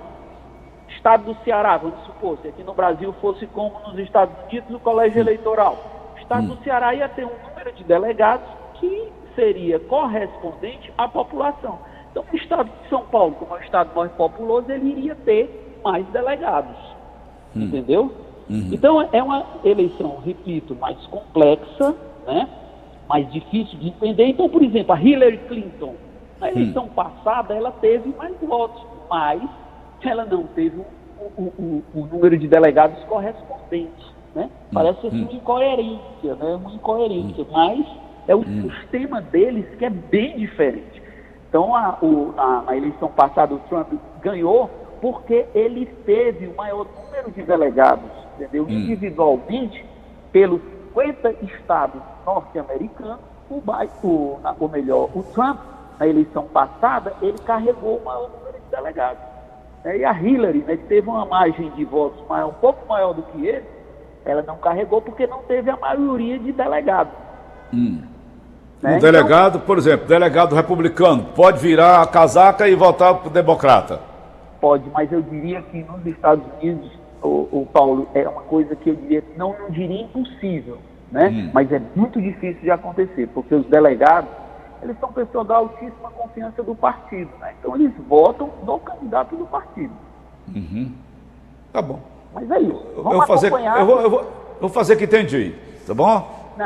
Estado 0.89 1.25
do 1.25 1.43
Ceará, 1.43 1.77
vamos 1.77 1.99
supor, 2.05 2.37
se 2.41 2.47
aqui 2.47 2.63
no 2.63 2.73
Brasil 2.73 3.13
fosse 3.19 3.45
como 3.47 3.73
nos 3.87 3.99
Estados 3.99 4.35
Unidos 4.47 4.73
o 4.73 4.79
colégio 4.79 5.19
eleitoral. 5.19 5.77
O 6.15 6.19
Estado 6.19 6.47
do 6.47 6.53
hum. 6.53 6.63
Ceará 6.63 6.93
ia 6.93 7.09
ter 7.09 7.25
um 7.25 7.49
número 7.49 7.73
de 7.73 7.83
delegados 7.83 8.47
que 8.75 9.11
seria 9.35 9.79
correspondente 9.79 10.93
à 10.97 11.07
população. 11.07 11.79
Então, 12.11 12.23
o 12.31 12.35
Estado 12.35 12.69
de 12.83 12.89
São 12.89 13.03
Paulo, 13.05 13.33
como 13.35 13.55
é 13.55 13.59
o 13.59 13.63
Estado 13.63 13.89
mais 13.95 14.11
populoso, 14.11 14.71
ele 14.71 14.91
iria 14.91 15.15
ter 15.15 15.79
mais 15.83 16.05
delegados. 16.07 16.77
Hum. 17.55 17.63
Entendeu? 17.63 18.11
Uhum. 18.49 18.69
Então, 18.71 19.01
é 19.11 19.23
uma 19.23 19.45
eleição, 19.63 20.19
repito, 20.23 20.75
mais 20.75 20.97
complexa, 21.07 21.95
né? 22.27 22.47
Mais 23.13 23.31
difícil 23.31 23.77
de 23.77 23.89
entender. 23.89 24.25
Então, 24.25 24.49
por 24.49 24.63
exemplo, 24.63 24.91
a 24.91 24.99
Hillary 24.99 25.37
Clinton, 25.47 25.93
na 26.41 26.49
eleição 26.49 26.85
hum. 26.85 26.89
passada, 26.95 27.53
ela 27.53 27.71
teve 27.73 28.09
mais 28.17 28.35
votos, 28.41 28.83
mas 29.07 29.39
ela 30.01 30.25
não 30.25 30.45
teve 30.47 30.81
o, 31.19 31.41
o, 31.41 31.53
o, 31.59 31.83
o 31.93 32.05
número 32.07 32.35
de 32.35 32.47
delegados 32.47 33.03
correspondente. 33.03 34.13
Né? 34.33 34.45
Hum. 34.45 34.73
Parece 34.73 35.05
assim, 35.05 35.21
uma 35.21 35.31
incoerência, 35.31 36.35
né? 36.35 36.55
uma 36.55 36.73
incoerência, 36.73 37.45
mas 37.51 37.85
é 38.27 38.35
o 38.35 38.39
hum. 38.39 38.71
sistema 38.81 39.21
deles 39.21 39.65
que 39.77 39.85
é 39.85 39.91
bem 39.91 40.35
diferente. 40.37 41.03
Então, 41.49 41.75
a, 41.75 41.99
a, 42.37 42.63
na 42.65 42.75
eleição 42.75 43.09
passada, 43.09 43.53
o 43.53 43.59
Trump 43.69 43.93
ganhou 44.23 44.71
porque 44.99 45.45
ele 45.53 45.85
teve 46.03 46.47
o 46.47 46.55
maior 46.55 46.87
número 46.95 47.29
de 47.29 47.43
delegados, 47.43 48.09
entendeu? 48.35 48.63
Hum. 48.63 48.71
Individualmente, 48.71 49.85
pelos 50.31 50.61
50 50.93 51.35
estados 51.43 52.01
norte-americanos, 52.25 53.19
o, 53.49 53.61
o, 54.03 54.39
ou 54.59 54.69
melhor, 54.69 55.09
o 55.13 55.23
Trump, 55.33 55.59
na 55.99 56.07
eleição 56.07 56.43
passada, 56.45 57.13
ele 57.21 57.37
carregou 57.39 57.97
o 57.97 58.05
maior 58.05 58.29
número 58.29 58.59
de 58.59 58.75
delegados. 58.75 59.21
Né? 59.83 59.97
E 59.97 60.05
a 60.05 60.13
Hillary, 60.13 60.59
né, 60.59 60.77
que 60.77 60.85
teve 60.85 61.07
uma 61.09 61.25
margem 61.25 61.69
de 61.71 61.85
votos 61.85 62.25
maior, 62.27 62.49
um 62.49 62.53
pouco 62.53 62.87
maior 62.87 63.13
do 63.13 63.21
que 63.23 63.45
ele, 63.45 63.63
ela 64.25 64.41
não 64.41 64.57
carregou 64.57 65.01
porque 65.01 65.27
não 65.27 65.39
teve 65.43 65.69
a 65.69 65.77
maioria 65.77 66.39
de 66.39 66.51
delegados. 66.51 67.13
Hum. 67.73 68.01
Né? 68.81 68.97
Um 68.97 68.99
delegado, 68.99 69.55
então, 69.55 69.65
por 69.65 69.77
exemplo, 69.77 70.07
delegado 70.07 70.55
republicano, 70.55 71.25
pode 71.35 71.59
virar 71.59 72.01
a 72.01 72.07
casaca 72.07 72.67
e 72.67 72.75
votar 72.75 73.15
para 73.15 73.27
o 73.27 73.31
democrata? 73.31 73.99
Pode, 74.59 74.89
mas 74.91 75.11
eu 75.11 75.21
diria 75.21 75.61
que 75.61 75.83
nos 75.83 76.05
Estados 76.05 76.43
Unidos, 76.61 76.91
o, 77.23 77.61
o 77.61 77.67
Paulo, 77.71 78.07
é 78.13 78.27
uma 78.27 78.41
coisa 78.41 78.75
que 78.75 78.89
eu 78.89 78.95
diria, 78.95 79.23
não, 79.37 79.55
não 79.57 79.69
diria 79.69 80.01
impossível, 80.03 80.77
né? 81.11 81.29
Hum. 81.29 81.51
Mas 81.53 81.71
é 81.71 81.81
muito 81.95 82.21
difícil 82.21 82.61
de 82.61 82.69
acontecer, 82.69 83.27
porque 83.33 83.55
os 83.55 83.65
delegados, 83.67 84.29
eles 84.81 84.99
são 84.99 85.11
pessoas 85.11 85.47
da 85.47 85.55
altíssima 85.55 86.11
confiança 86.11 86.61
do 86.61 86.75
partido, 86.75 87.31
né? 87.39 87.53
Então 87.59 87.75
eles 87.75 87.91
votam 88.07 88.49
no 88.65 88.77
candidato 88.79 89.35
do 89.35 89.45
partido. 89.45 89.93
Uhum. 90.53 90.91
Tá 91.71 91.81
bom. 91.81 91.99
Mas 92.33 92.51
é 92.51 92.59
isso. 92.59 92.85
Vamos 92.95 93.11
eu, 93.11 93.17
vou 93.17 93.27
fazer, 93.27 93.47
eu, 93.51 93.85
vou, 93.85 94.01
eu, 94.01 94.09
vou, 94.09 94.19
eu 94.19 94.59
vou 94.59 94.69
fazer 94.69 94.95
que 94.97 95.05
entendi, 95.05 95.55
tá 95.87 95.93
bom? 95.93 96.43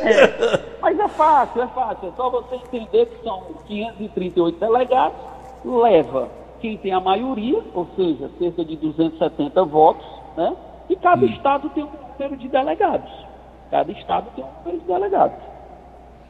é, 0.00 0.60
mas 0.80 0.98
é 0.98 1.08
fácil, 1.08 1.62
é 1.62 1.66
fácil. 1.68 2.08
É 2.08 2.12
só 2.16 2.30
você 2.30 2.54
entender 2.54 3.06
que 3.06 3.22
são 3.24 3.42
538 3.66 4.58
delegados, 4.58 5.16
leva 5.64 6.28
quem 6.64 6.78
tem 6.78 6.94
a 6.94 7.00
maioria, 7.00 7.62
ou 7.74 7.86
seja, 7.94 8.30
cerca 8.38 8.64
de 8.64 8.74
270 8.76 9.64
votos, 9.66 10.06
né? 10.34 10.56
E 10.88 10.96
cada 10.96 11.22
hum. 11.22 11.28
estado 11.28 11.68
tem 11.68 11.84
um 11.84 11.90
número 12.18 12.38
de 12.38 12.48
delegados. 12.48 13.12
Cada 13.70 13.92
estado 13.92 14.30
tem 14.34 14.42
um 14.42 14.48
número 14.64 14.80
de 14.80 14.86
delegados. 14.86 15.36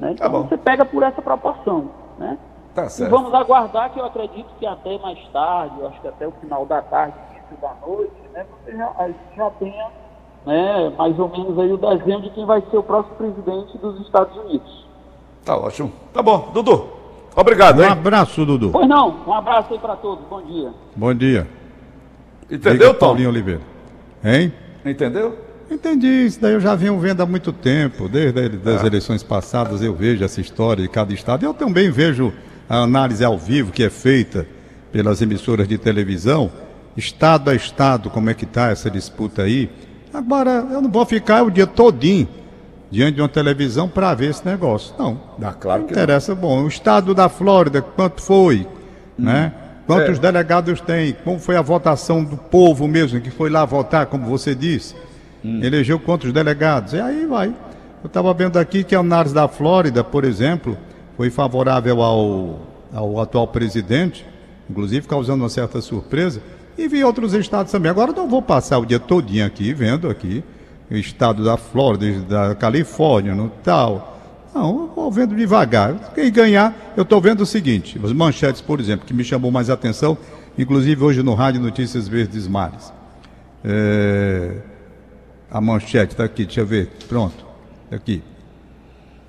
Né? 0.00 0.08
Tá 0.18 0.26
então 0.26 0.42
tá 0.42 0.48
você 0.48 0.56
pega 0.56 0.84
por 0.84 1.04
essa 1.04 1.22
proporção. 1.22 1.88
Né? 2.18 2.36
Tá 2.74 2.88
certo. 2.88 3.08
E 3.08 3.12
vamos 3.12 3.32
aguardar 3.32 3.92
que 3.92 4.00
eu 4.00 4.04
acredito 4.04 4.48
que 4.58 4.66
até 4.66 4.98
mais 4.98 5.24
tarde, 5.28 5.78
eu 5.78 5.86
acho 5.86 6.00
que 6.00 6.08
até 6.08 6.26
o 6.26 6.32
final 6.32 6.66
da 6.66 6.82
tarde, 6.82 7.16
início 7.30 7.56
da 7.58 7.72
noite, 7.86 8.12
né, 8.32 8.44
você 8.64 8.76
já, 8.76 9.10
já 9.36 9.50
tenha 9.50 9.86
né, 10.46 10.92
mais 10.98 11.16
ou 11.16 11.28
menos 11.28 11.56
aí 11.60 11.72
o 11.72 11.76
desenho 11.76 12.22
de 12.22 12.30
quem 12.30 12.44
vai 12.44 12.60
ser 12.72 12.76
o 12.76 12.82
próximo 12.82 13.14
presidente 13.14 13.78
dos 13.78 14.00
Estados 14.00 14.36
Unidos. 14.36 14.84
Tá 15.44 15.56
ótimo. 15.56 15.92
Tá 16.12 16.20
bom. 16.20 16.50
Dudu, 16.52 16.88
obrigado, 17.34 17.82
hein? 17.82 17.88
Um 17.88 17.92
abraço, 17.92 18.44
Dudu. 18.44 18.70
Pois 18.70 18.88
não, 18.88 19.16
um 19.26 19.32
abraço 19.32 19.72
aí 19.72 19.78
para 19.78 19.96
todos. 19.96 20.24
Bom 20.28 20.42
dia. 20.42 20.70
Bom 20.94 21.14
dia. 21.14 21.46
Entendeu, 22.50 22.94
Tom? 22.94 23.06
Paulinho 23.06 23.30
Oliveira. 23.30 23.60
Hein? 24.22 24.52
Entendeu? 24.84 25.38
Entendi, 25.70 26.26
isso 26.26 26.40
daí 26.40 26.52
eu 26.52 26.60
já 26.60 26.74
venho 26.74 26.98
vendo 26.98 27.22
há 27.22 27.26
muito 27.26 27.52
tempo, 27.52 28.08
desde 28.08 28.40
as 28.68 28.82
ah. 28.82 28.86
eleições 28.86 29.22
passadas 29.22 29.82
eu 29.82 29.94
vejo 29.94 30.22
essa 30.22 30.40
história 30.40 30.82
de 30.82 30.88
cada 30.88 31.12
estado. 31.12 31.44
Eu 31.44 31.54
também 31.54 31.90
vejo 31.90 32.32
a 32.68 32.78
análise 32.78 33.24
ao 33.24 33.38
vivo 33.38 33.72
que 33.72 33.82
é 33.82 33.90
feita 33.90 34.46
pelas 34.92 35.20
emissoras 35.22 35.66
de 35.66 35.78
televisão, 35.78 36.52
estado 36.96 37.50
a 37.50 37.54
estado, 37.54 38.10
como 38.10 38.30
é 38.30 38.34
que 38.34 38.44
está 38.44 38.70
essa 38.70 38.90
disputa 38.90 39.42
aí. 39.42 39.70
Agora, 40.12 40.66
eu 40.70 40.80
não 40.80 40.90
vou 40.90 41.04
ficar 41.04 41.42
o 41.42 41.50
dia 41.50 41.66
todinho 41.66 42.28
diante 42.94 43.16
de 43.16 43.22
uma 43.22 43.28
televisão 43.28 43.88
para 43.88 44.14
ver 44.14 44.30
esse 44.30 44.46
negócio. 44.46 44.94
Não. 44.96 45.20
Ah, 45.42 45.52
claro 45.52 45.82
que 45.82 45.90
interessa. 45.90 46.32
Não. 46.32 46.40
Bom, 46.40 46.62
o 46.62 46.68
estado 46.68 47.12
da 47.12 47.28
Flórida, 47.28 47.82
quanto 47.82 48.22
foi? 48.22 48.68
Hum. 49.18 49.24
Né? 49.24 49.52
Quantos 49.84 50.18
é. 50.18 50.20
delegados 50.20 50.80
tem? 50.80 51.12
Como 51.24 51.40
foi 51.40 51.56
a 51.56 51.60
votação 51.60 52.22
do 52.22 52.36
povo 52.36 52.86
mesmo, 52.86 53.20
que 53.20 53.30
foi 53.30 53.50
lá 53.50 53.64
votar, 53.64 54.06
como 54.06 54.26
você 54.26 54.54
disse? 54.54 54.94
Hum. 55.44 55.60
Elegeu 55.60 55.98
quantos 55.98 56.32
delegados? 56.32 56.92
E 56.92 57.00
aí 57.00 57.26
vai. 57.26 57.48
Eu 57.48 58.06
estava 58.06 58.32
vendo 58.32 58.58
aqui 58.58 58.84
que 58.84 58.94
a 58.94 59.00
análise 59.00 59.34
da 59.34 59.48
Flórida, 59.48 60.04
por 60.04 60.24
exemplo, 60.24 60.78
foi 61.16 61.30
favorável 61.30 62.00
ao, 62.00 62.60
ao 62.94 63.20
atual 63.20 63.48
presidente, 63.48 64.24
inclusive 64.70 65.08
causando 65.08 65.42
uma 65.42 65.50
certa 65.50 65.80
surpresa 65.80 66.40
e 66.78 66.86
vi 66.86 67.02
outros 67.02 67.34
estados 67.34 67.72
também. 67.72 67.90
Agora 67.90 68.12
não 68.12 68.28
vou 68.28 68.40
passar 68.40 68.78
o 68.78 68.86
dia 68.86 69.00
todinho 69.00 69.44
aqui 69.44 69.74
vendo 69.74 70.08
aqui 70.08 70.44
estado 70.90 71.44
da 71.44 71.56
Flórida, 71.56 72.20
da 72.20 72.54
Califórnia, 72.54 73.34
no 73.34 73.48
tal. 73.62 74.18
Não, 74.54 74.88
vou 74.94 75.10
vendo 75.10 75.34
devagar. 75.34 76.12
Quem 76.14 76.30
ganhar, 76.30 76.74
eu 76.96 77.02
estou 77.02 77.20
vendo 77.20 77.40
o 77.40 77.46
seguinte: 77.46 78.00
as 78.02 78.12
manchetes, 78.12 78.60
por 78.60 78.80
exemplo, 78.80 79.06
que 79.06 79.14
me 79.14 79.24
chamou 79.24 79.50
mais 79.50 79.68
atenção, 79.68 80.16
inclusive 80.56 81.02
hoje 81.02 81.22
no 81.22 81.34
Rádio 81.34 81.60
Notícias 81.60 82.06
Verdes 82.06 82.46
Mares. 82.46 82.92
É, 83.64 84.56
a 85.50 85.60
manchete 85.60 86.12
está 86.12 86.24
aqui, 86.24 86.44
deixa 86.44 86.60
eu 86.60 86.66
ver. 86.66 86.90
Pronto, 87.08 87.44
tá 87.90 87.96
aqui. 87.96 88.22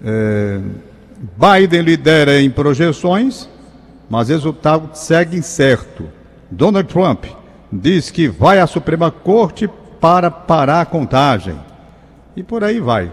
É, 0.03 0.59
Biden 1.37 1.81
lidera 1.81 2.39
em 2.39 2.49
projeções, 2.49 3.49
mas 4.09 4.29
resultado 4.29 4.89
segue 4.93 5.37
incerto. 5.37 6.07
Donald 6.51 6.87
Trump 6.87 7.25
diz 7.71 8.11
que 8.11 8.27
vai 8.27 8.59
à 8.59 8.67
Suprema 8.67 9.09
Corte 9.09 9.69
para 10.05 10.29
parar 10.29 10.81
a 10.81 10.85
contagem. 10.85 11.55
E 12.35 12.43
por 12.43 12.63
aí 12.63 12.79
vai. 12.79 13.11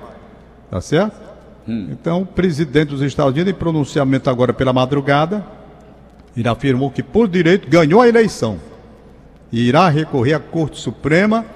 Tá 0.71 0.79
certo? 0.79 1.19
Hum. 1.67 1.89
Então, 1.91 2.21
o 2.21 2.27
presidente 2.27 2.91
dos 2.91 3.01
Estados 3.01 3.33
Unidos, 3.33 3.51
em 3.51 3.57
pronunciamento 3.57 4.29
agora 4.29 4.53
pela 4.53 4.75
madrugada, 4.75 5.43
ele 6.37 6.47
afirmou 6.47 6.91
que, 6.91 7.03
por 7.03 7.29
direito, 7.29 7.67
ganhou 7.67 8.03
a 8.03 8.09
eleição. 8.09 8.59
E 9.51 9.67
irá 9.67 9.89
recorrer 9.89 10.35
à 10.35 10.39
Corte 10.39 10.79
Suprema 10.79 11.47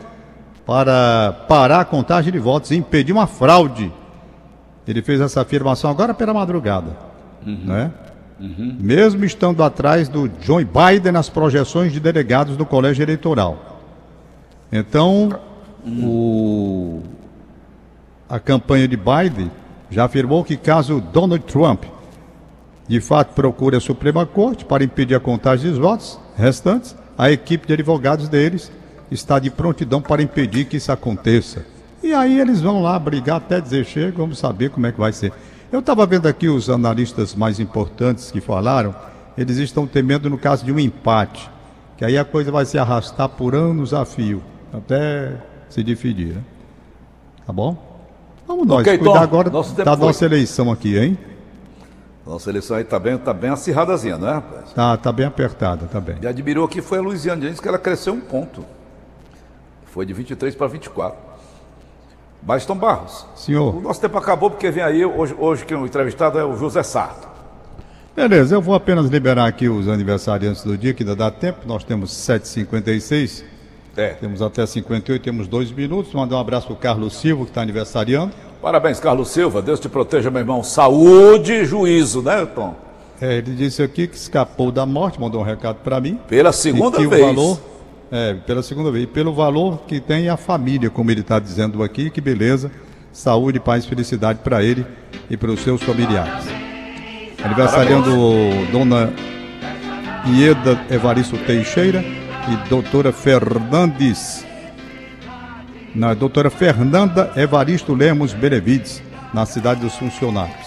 para 0.64 1.44
parar 1.46 1.80
a 1.80 1.84
contagem 1.84 2.32
de 2.32 2.38
votos 2.38 2.70
e 2.70 2.76
impedir 2.76 3.12
uma 3.12 3.26
fraude. 3.26 3.92
Ele 4.88 5.02
fez 5.02 5.20
essa 5.20 5.42
afirmação 5.42 5.90
agora 5.90 6.14
pela 6.14 6.32
madrugada. 6.32 6.96
Uhum. 7.46 7.60
Né? 7.62 7.90
Uhum. 8.40 8.74
Mesmo 8.80 9.22
estando 9.22 9.62
atrás 9.62 10.08
do 10.08 10.30
Joe 10.40 10.64
Biden 10.64 11.12
nas 11.12 11.28
projeções 11.28 11.92
de 11.92 12.00
delegados 12.00 12.56
do 12.56 12.64
colégio 12.64 13.02
eleitoral. 13.02 13.75
Então, 14.70 15.38
o... 15.86 17.02
a 18.28 18.38
campanha 18.38 18.88
de 18.88 18.96
Biden 18.96 19.50
já 19.90 20.04
afirmou 20.04 20.44
que 20.44 20.56
caso 20.56 21.00
Donald 21.00 21.44
Trump 21.44 21.84
de 22.88 23.00
fato 23.00 23.34
procure 23.34 23.76
a 23.76 23.80
Suprema 23.80 24.24
Corte 24.24 24.64
para 24.64 24.84
impedir 24.84 25.14
a 25.14 25.20
contagem 25.20 25.70
dos 25.70 25.78
votos 25.78 26.18
restantes, 26.36 26.94
a 27.18 27.30
equipe 27.30 27.66
de 27.66 27.72
advogados 27.72 28.28
deles 28.28 28.70
está 29.10 29.38
de 29.38 29.50
prontidão 29.50 30.00
para 30.00 30.22
impedir 30.22 30.66
que 30.66 30.76
isso 30.76 30.92
aconteça. 30.92 31.64
E 32.02 32.12
aí 32.12 32.38
eles 32.38 32.60
vão 32.60 32.82
lá 32.82 32.98
brigar 32.98 33.36
até 33.38 33.60
dizer 33.60 33.84
chega, 33.84 34.16
vamos 34.16 34.38
saber 34.38 34.70
como 34.70 34.86
é 34.86 34.92
que 34.92 35.00
vai 35.00 35.12
ser. 35.12 35.32
Eu 35.72 35.80
estava 35.80 36.06
vendo 36.06 36.26
aqui 36.26 36.48
os 36.48 36.70
analistas 36.70 37.34
mais 37.34 37.58
importantes 37.58 38.30
que 38.30 38.40
falaram, 38.40 38.94
eles 39.36 39.56
estão 39.56 39.86
temendo 39.86 40.30
no 40.30 40.38
caso 40.38 40.64
de 40.64 40.72
um 40.72 40.78
empate, 40.78 41.50
que 41.96 42.04
aí 42.04 42.16
a 42.16 42.24
coisa 42.24 42.52
vai 42.52 42.64
se 42.64 42.78
arrastar 42.78 43.28
por 43.28 43.54
anos 43.54 43.92
a 43.92 44.04
fio, 44.04 44.42
até 44.72 45.36
se 45.68 45.82
dividir, 45.82 46.34
né? 46.34 46.42
Tá 47.46 47.52
bom? 47.52 47.76
Vamos 48.46 48.66
nós 48.66 48.80
Ok, 48.80 48.98
cuidar 48.98 49.12
Tom, 49.14 49.18
agora 49.24 49.50
da 49.50 49.62
foi. 49.62 49.84
nossa 49.84 50.24
eleição 50.24 50.70
aqui, 50.70 50.96
hein? 50.98 51.18
Nossa 52.26 52.50
eleição 52.50 52.76
aí 52.76 52.84
tá 52.84 52.98
bem, 52.98 53.16
tá 53.18 53.32
bem 53.32 53.50
acirradazinha, 53.50 54.18
né, 54.18 54.32
rapaz? 54.32 54.72
Tá, 54.72 54.96
tá 54.96 55.12
bem 55.12 55.26
apertada, 55.26 55.86
tá 55.86 56.00
bem. 56.00 56.16
E 56.20 56.26
admirou 56.26 56.64
aqui 56.64 56.80
foi 56.82 56.98
a 56.98 57.00
Luiziane 57.00 57.40
Diniz, 57.42 57.60
que 57.60 57.68
ela 57.68 57.78
cresceu 57.78 58.14
um 58.14 58.20
ponto. 58.20 58.64
Foi 59.86 60.04
de 60.04 60.12
23 60.12 60.54
para 60.54 60.66
24. 60.66 61.16
Baston 62.42 62.76
Barros. 62.76 63.26
O 63.34 63.38
Senhor, 63.38 63.80
nosso 63.82 64.00
tempo 64.00 64.18
acabou 64.18 64.50
porque 64.50 64.70
vem 64.70 64.82
aí, 64.82 65.04
hoje, 65.04 65.34
hoje 65.38 65.64
que 65.64 65.74
o 65.74 65.84
entrevistado 65.86 66.38
é 66.38 66.44
o 66.44 66.56
José 66.56 66.82
Sarto. 66.82 67.26
beleza, 68.14 68.54
eu 68.56 68.60
vou 68.62 68.74
apenas 68.74 69.06
liberar 69.08 69.46
aqui 69.46 69.68
os 69.68 69.88
aniversariantes 69.88 70.62
do 70.62 70.76
dia, 70.76 70.92
que 70.94 71.02
ainda 71.02 71.16
dá 71.16 71.30
tempo. 71.30 71.60
Nós 71.66 71.82
temos 71.84 72.10
7h56, 72.12 73.44
É. 73.96 74.08
temos 74.08 74.42
até 74.42 74.64
58, 74.66 75.22
temos 75.22 75.48
dois 75.48 75.70
minutos. 75.70 76.12
Mandar 76.12 76.36
um 76.36 76.40
abraço 76.40 76.66
pro 76.66 76.76
Carlos 76.76 77.14
Silva, 77.14 77.44
que 77.44 77.50
está 77.50 77.62
aniversariando. 77.62 78.32
Parabéns, 78.60 79.00
Carlos 79.00 79.28
Silva. 79.28 79.62
Deus 79.62 79.80
te 79.80 79.88
proteja, 79.88 80.30
meu 80.30 80.40
irmão. 80.40 80.62
Saúde 80.62 81.52
e 81.52 81.64
juízo, 81.64 82.22
né, 82.22 82.44
Tom? 82.46 82.74
É, 83.20 83.38
ele 83.38 83.54
disse 83.54 83.82
aqui 83.82 84.06
que 84.06 84.16
escapou 84.16 84.70
da 84.70 84.84
morte, 84.84 85.20
mandou 85.20 85.40
um 85.40 85.44
recado 85.44 85.76
para 85.82 86.00
mim. 86.00 86.18
Pela 86.28 86.52
segunda 86.52 86.98
vez. 86.98 87.22
o 87.22 87.26
valor, 87.26 87.60
é, 88.10 88.34
pela 88.46 88.62
segunda 88.62 88.90
vez, 88.90 89.04
e 89.04 89.06
pelo 89.06 89.32
valor 89.32 89.80
que 89.86 90.00
tem 90.00 90.28
a 90.28 90.36
família, 90.36 90.90
como 90.90 91.10
ele 91.10 91.20
está 91.20 91.38
dizendo 91.38 91.82
aqui, 91.82 92.10
que 92.10 92.20
beleza, 92.20 92.70
saúde, 93.12 93.58
paz 93.58 93.86
felicidade 93.86 94.40
para 94.44 94.62
ele 94.62 94.84
e 95.30 95.36
para 95.36 95.50
os 95.50 95.60
seus 95.60 95.82
familiares. 95.82 96.44
Aniversariando 97.42 98.10
Dona 98.70 99.12
Ieda 100.26 100.78
Evaristo 100.90 101.38
Teixeira 101.38 102.15
e 102.48 102.68
Doutora 102.68 103.12
Fernandes, 103.12 104.44
na 105.94 106.14
Doutora 106.14 106.50
Fernanda 106.50 107.32
Evaristo 107.36 107.94
Lemos 107.94 108.32
Benevides, 108.34 109.02
na 109.32 109.46
cidade 109.46 109.80
dos 109.80 109.94
funcionários. 109.94 110.66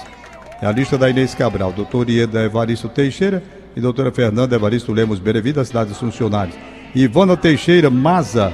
É 0.61 0.65
a 0.65 0.71
lista 0.71 0.97
da 0.97 1.09
Inês 1.09 1.33
Cabral, 1.33 1.71
doutor 1.71 2.09
Ieda 2.09 2.43
Evaristo 2.43 2.89
Teixeira 2.89 3.41
e 3.75 3.79
doutora 3.79 4.11
Fernanda 4.11 4.55
Evaristo 4.55 4.91
Lemos 4.91 5.19
Benevides, 5.19 5.55
da 5.55 5.65
cidade 5.65 5.89
dos 5.89 5.99
funcionários. 5.99 6.55
Ivana 6.93 7.37
Teixeira 7.37 7.89
Maza 7.89 8.51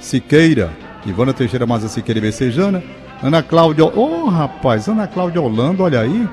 Siqueira, 0.00 0.70
Ivana 1.04 1.32
Teixeira 1.32 1.66
Maza 1.66 1.88
Siqueira 1.88 2.18
e 2.18 2.22
Becejana. 2.22 2.82
Ana 3.22 3.42
Cláudia, 3.42 3.84
ô 3.84 4.28
rapaz, 4.28 4.88
Ana 4.88 5.06
Cláudia 5.06 5.40
Holanda, 5.40 5.82
olha 5.82 6.00
aí. 6.00 6.28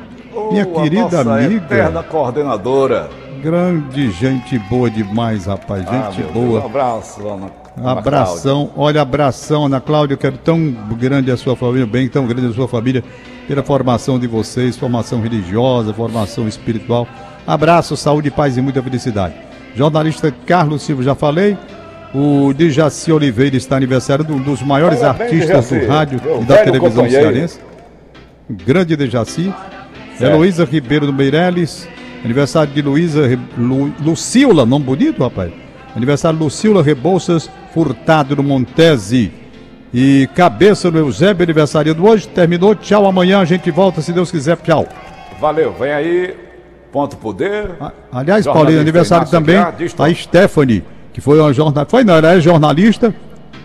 Minha 0.52 0.68
Oh, 0.68 0.80
a 0.80 0.82
querida 0.84 1.02
nossa 1.24 1.36
amiga. 1.36 1.56
eterna 1.66 2.02
coordenadora. 2.02 3.10
Grande 3.44 4.10
gente 4.12 4.58
boa 4.58 4.90
demais, 4.90 5.46
rapaz. 5.48 5.84
Ah, 5.88 6.10
Gente 6.12 6.24
meu 6.24 6.32
boa. 6.34 6.62
Deus, 6.62 6.64
Um 6.64 6.66
abraço, 6.68 7.28
Ana. 7.28 7.52
Abração, 7.84 8.70
olha, 8.78 9.02
abração, 9.02 9.66
Ana 9.66 9.82
Cláudia, 9.82 10.16
quero 10.16 10.38
tão 10.38 10.72
grande 10.98 11.30
a 11.32 11.36
sua 11.36 11.56
família, 11.56 11.86
bem 11.86 12.08
tão 12.08 12.26
grande 12.28 12.48
a 12.48 12.54
sua 12.54 12.68
família, 12.68 13.04
pela 13.48 13.64
formação 13.64 14.18
de 14.20 14.28
vocês, 14.28 14.78
formação 14.78 15.20
religiosa, 15.22 15.94
formação 15.94 16.48
espiritual. 16.48 17.08
Abraço, 17.46 17.98
saúde, 17.98 18.30
paz 18.32 18.56
e 18.58 18.62
muita 18.62 18.82
felicidade. 18.82 19.34
Jornalista 19.76 20.32
Carlos 20.46 20.84
Silva, 20.84 21.04
já 21.04 21.16
falei. 21.16 21.58
O 22.14 22.54
Dijaci 22.54 23.12
Oliveira 23.12 23.58
está 23.58 23.76
aniversário 23.76 24.24
de 24.24 24.32
um 24.32 24.40
dos 24.40 24.62
maiores 24.62 25.02
artistas 25.02 25.68
Dejaci. 25.68 25.80
do 25.80 25.88
rádio 25.92 26.22
Meu 26.24 26.42
e 26.44 26.46
da 26.46 26.58
televisão 26.58 26.90
companheiro. 27.04 27.24
cearense. 27.34 27.60
Grande 28.50 28.96
Dejaci. 28.96 29.52
Certo. 30.16 30.32
Heloísa 30.32 30.64
Ribeiro 30.64 31.08
do 31.08 31.12
Meirelles. 31.14 31.90
Aniversário 32.24 32.74
de 32.74 32.82
Luísa 32.82 33.28
Re... 33.28 33.38
Lu... 33.58 33.92
Lucila, 34.02 34.66
nome 34.66 34.86
bonito, 34.86 35.22
rapaz. 35.24 35.52
Aniversário 35.96 36.38
de 36.38 36.44
Lucila 36.44 36.82
Rebouças 36.82 37.50
Furtado 37.74 38.36
no 38.36 38.44
Montese. 38.44 39.32
E 39.94 40.28
cabeça 40.34 40.90
do 40.90 40.98
Eusébio, 40.98 41.44
aniversário 41.44 41.96
hoje. 42.04 42.28
Terminou. 42.28 42.74
Tchau. 42.76 43.06
Amanhã 43.06 43.40
a 43.40 43.46
gente 43.46 43.70
volta, 43.70 44.02
se 44.02 44.12
Deus 44.14 44.32
quiser. 44.32 44.58
Tchau. 44.58 44.88
Valeu, 45.40 45.74
vem 45.74 45.92
aí. 45.92 46.36
Ponto 46.92 47.18
Poder. 47.18 47.72
A- 47.80 47.92
Aliás, 48.12 48.46
Paulinho, 48.46 48.80
aniversário 48.80 49.28
também 49.30 49.56
Aguiar, 49.56 49.76
diz, 49.78 49.94
Tom. 49.94 50.04
a 50.04 50.14
Stephanie, 50.14 50.84
que 51.12 51.20
foi 51.22 51.40
uma 51.40 51.52
jornalista. 51.54 51.90
Foi, 51.90 52.04
não, 52.04 52.16
ela 52.16 52.34
é 52.34 52.40
jornalista. 52.40 53.14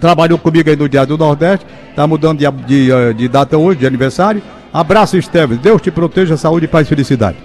Trabalhou 0.00 0.38
comigo 0.38 0.68
aí 0.68 0.76
no 0.76 0.88
Diário 0.88 1.16
do 1.16 1.18
Nordeste. 1.22 1.64
Está 1.90 2.06
mudando 2.06 2.38
de, 2.38 2.50
de, 2.66 2.90
eh, 2.92 3.12
de 3.12 3.28
data 3.28 3.56
hoje, 3.58 3.80
de 3.80 3.86
aniversário. 3.86 4.42
Abraço, 4.72 5.20
Stephanie. 5.20 5.58
Deus 5.58 5.80
te 5.82 5.90
proteja, 5.90 6.36
saúde, 6.36 6.66
paz 6.68 6.86
e 6.86 6.90
felicidade. 6.90 7.36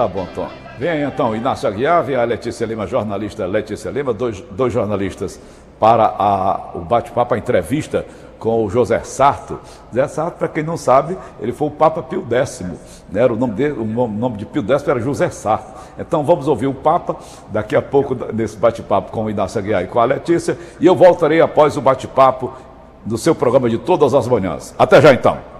Tá 0.00 0.08
bom, 0.08 0.26
Tom. 0.34 0.48
Vem 0.78 0.88
aí 0.88 1.02
então, 1.02 1.36
Inácio 1.36 1.68
Aguiar, 1.68 2.02
vem 2.02 2.16
a 2.16 2.24
Letícia 2.24 2.64
Lima, 2.64 2.86
jornalista 2.86 3.44
Letícia 3.44 3.90
Lima, 3.90 4.14
dois, 4.14 4.40
dois 4.52 4.72
jornalistas 4.72 5.38
para 5.78 6.06
a- 6.06 6.70
o 6.74 6.78
bate-papo, 6.78 7.34
a 7.34 7.36
entrevista 7.36 8.06
com 8.38 8.64
o 8.64 8.70
José 8.70 9.00
Sarto. 9.00 9.60
José 9.92 10.08
Sarto, 10.08 10.38
para 10.38 10.48
quem 10.48 10.62
não 10.64 10.78
sabe, 10.78 11.18
ele 11.38 11.52
foi 11.52 11.68
o 11.68 11.70
Papa 11.70 12.02
Pio 12.02 12.24
X. 12.30 12.60
Né? 13.12 13.20
Era 13.20 13.30
o, 13.30 13.36
nome 13.36 13.72
o 13.72 13.84
nome 14.08 14.38
de 14.38 14.46
Pio 14.46 14.64
X 14.66 14.88
era 14.88 14.98
José 15.00 15.28
Sarto. 15.28 15.70
Então 15.98 16.24
vamos 16.24 16.48
ouvir 16.48 16.66
o 16.68 16.72
Papa 16.72 17.16
daqui 17.50 17.76
a 17.76 17.82
pouco 17.82 18.16
nesse 18.32 18.56
bate-papo 18.56 19.12
com 19.12 19.24
o 19.24 19.30
Inácio 19.30 19.58
Aguiar 19.58 19.84
e 19.84 19.86
com 19.86 20.00
a 20.00 20.04
Letícia. 20.06 20.56
E 20.80 20.86
eu 20.86 20.96
voltarei 20.96 21.42
após 21.42 21.76
o 21.76 21.82
bate-papo 21.82 22.50
do 23.04 23.18
seu 23.18 23.34
programa 23.34 23.68
de 23.68 23.76
todas 23.76 24.14
as 24.14 24.26
manhãs. 24.26 24.74
Até 24.78 24.98
já 25.02 25.12
então. 25.12 25.59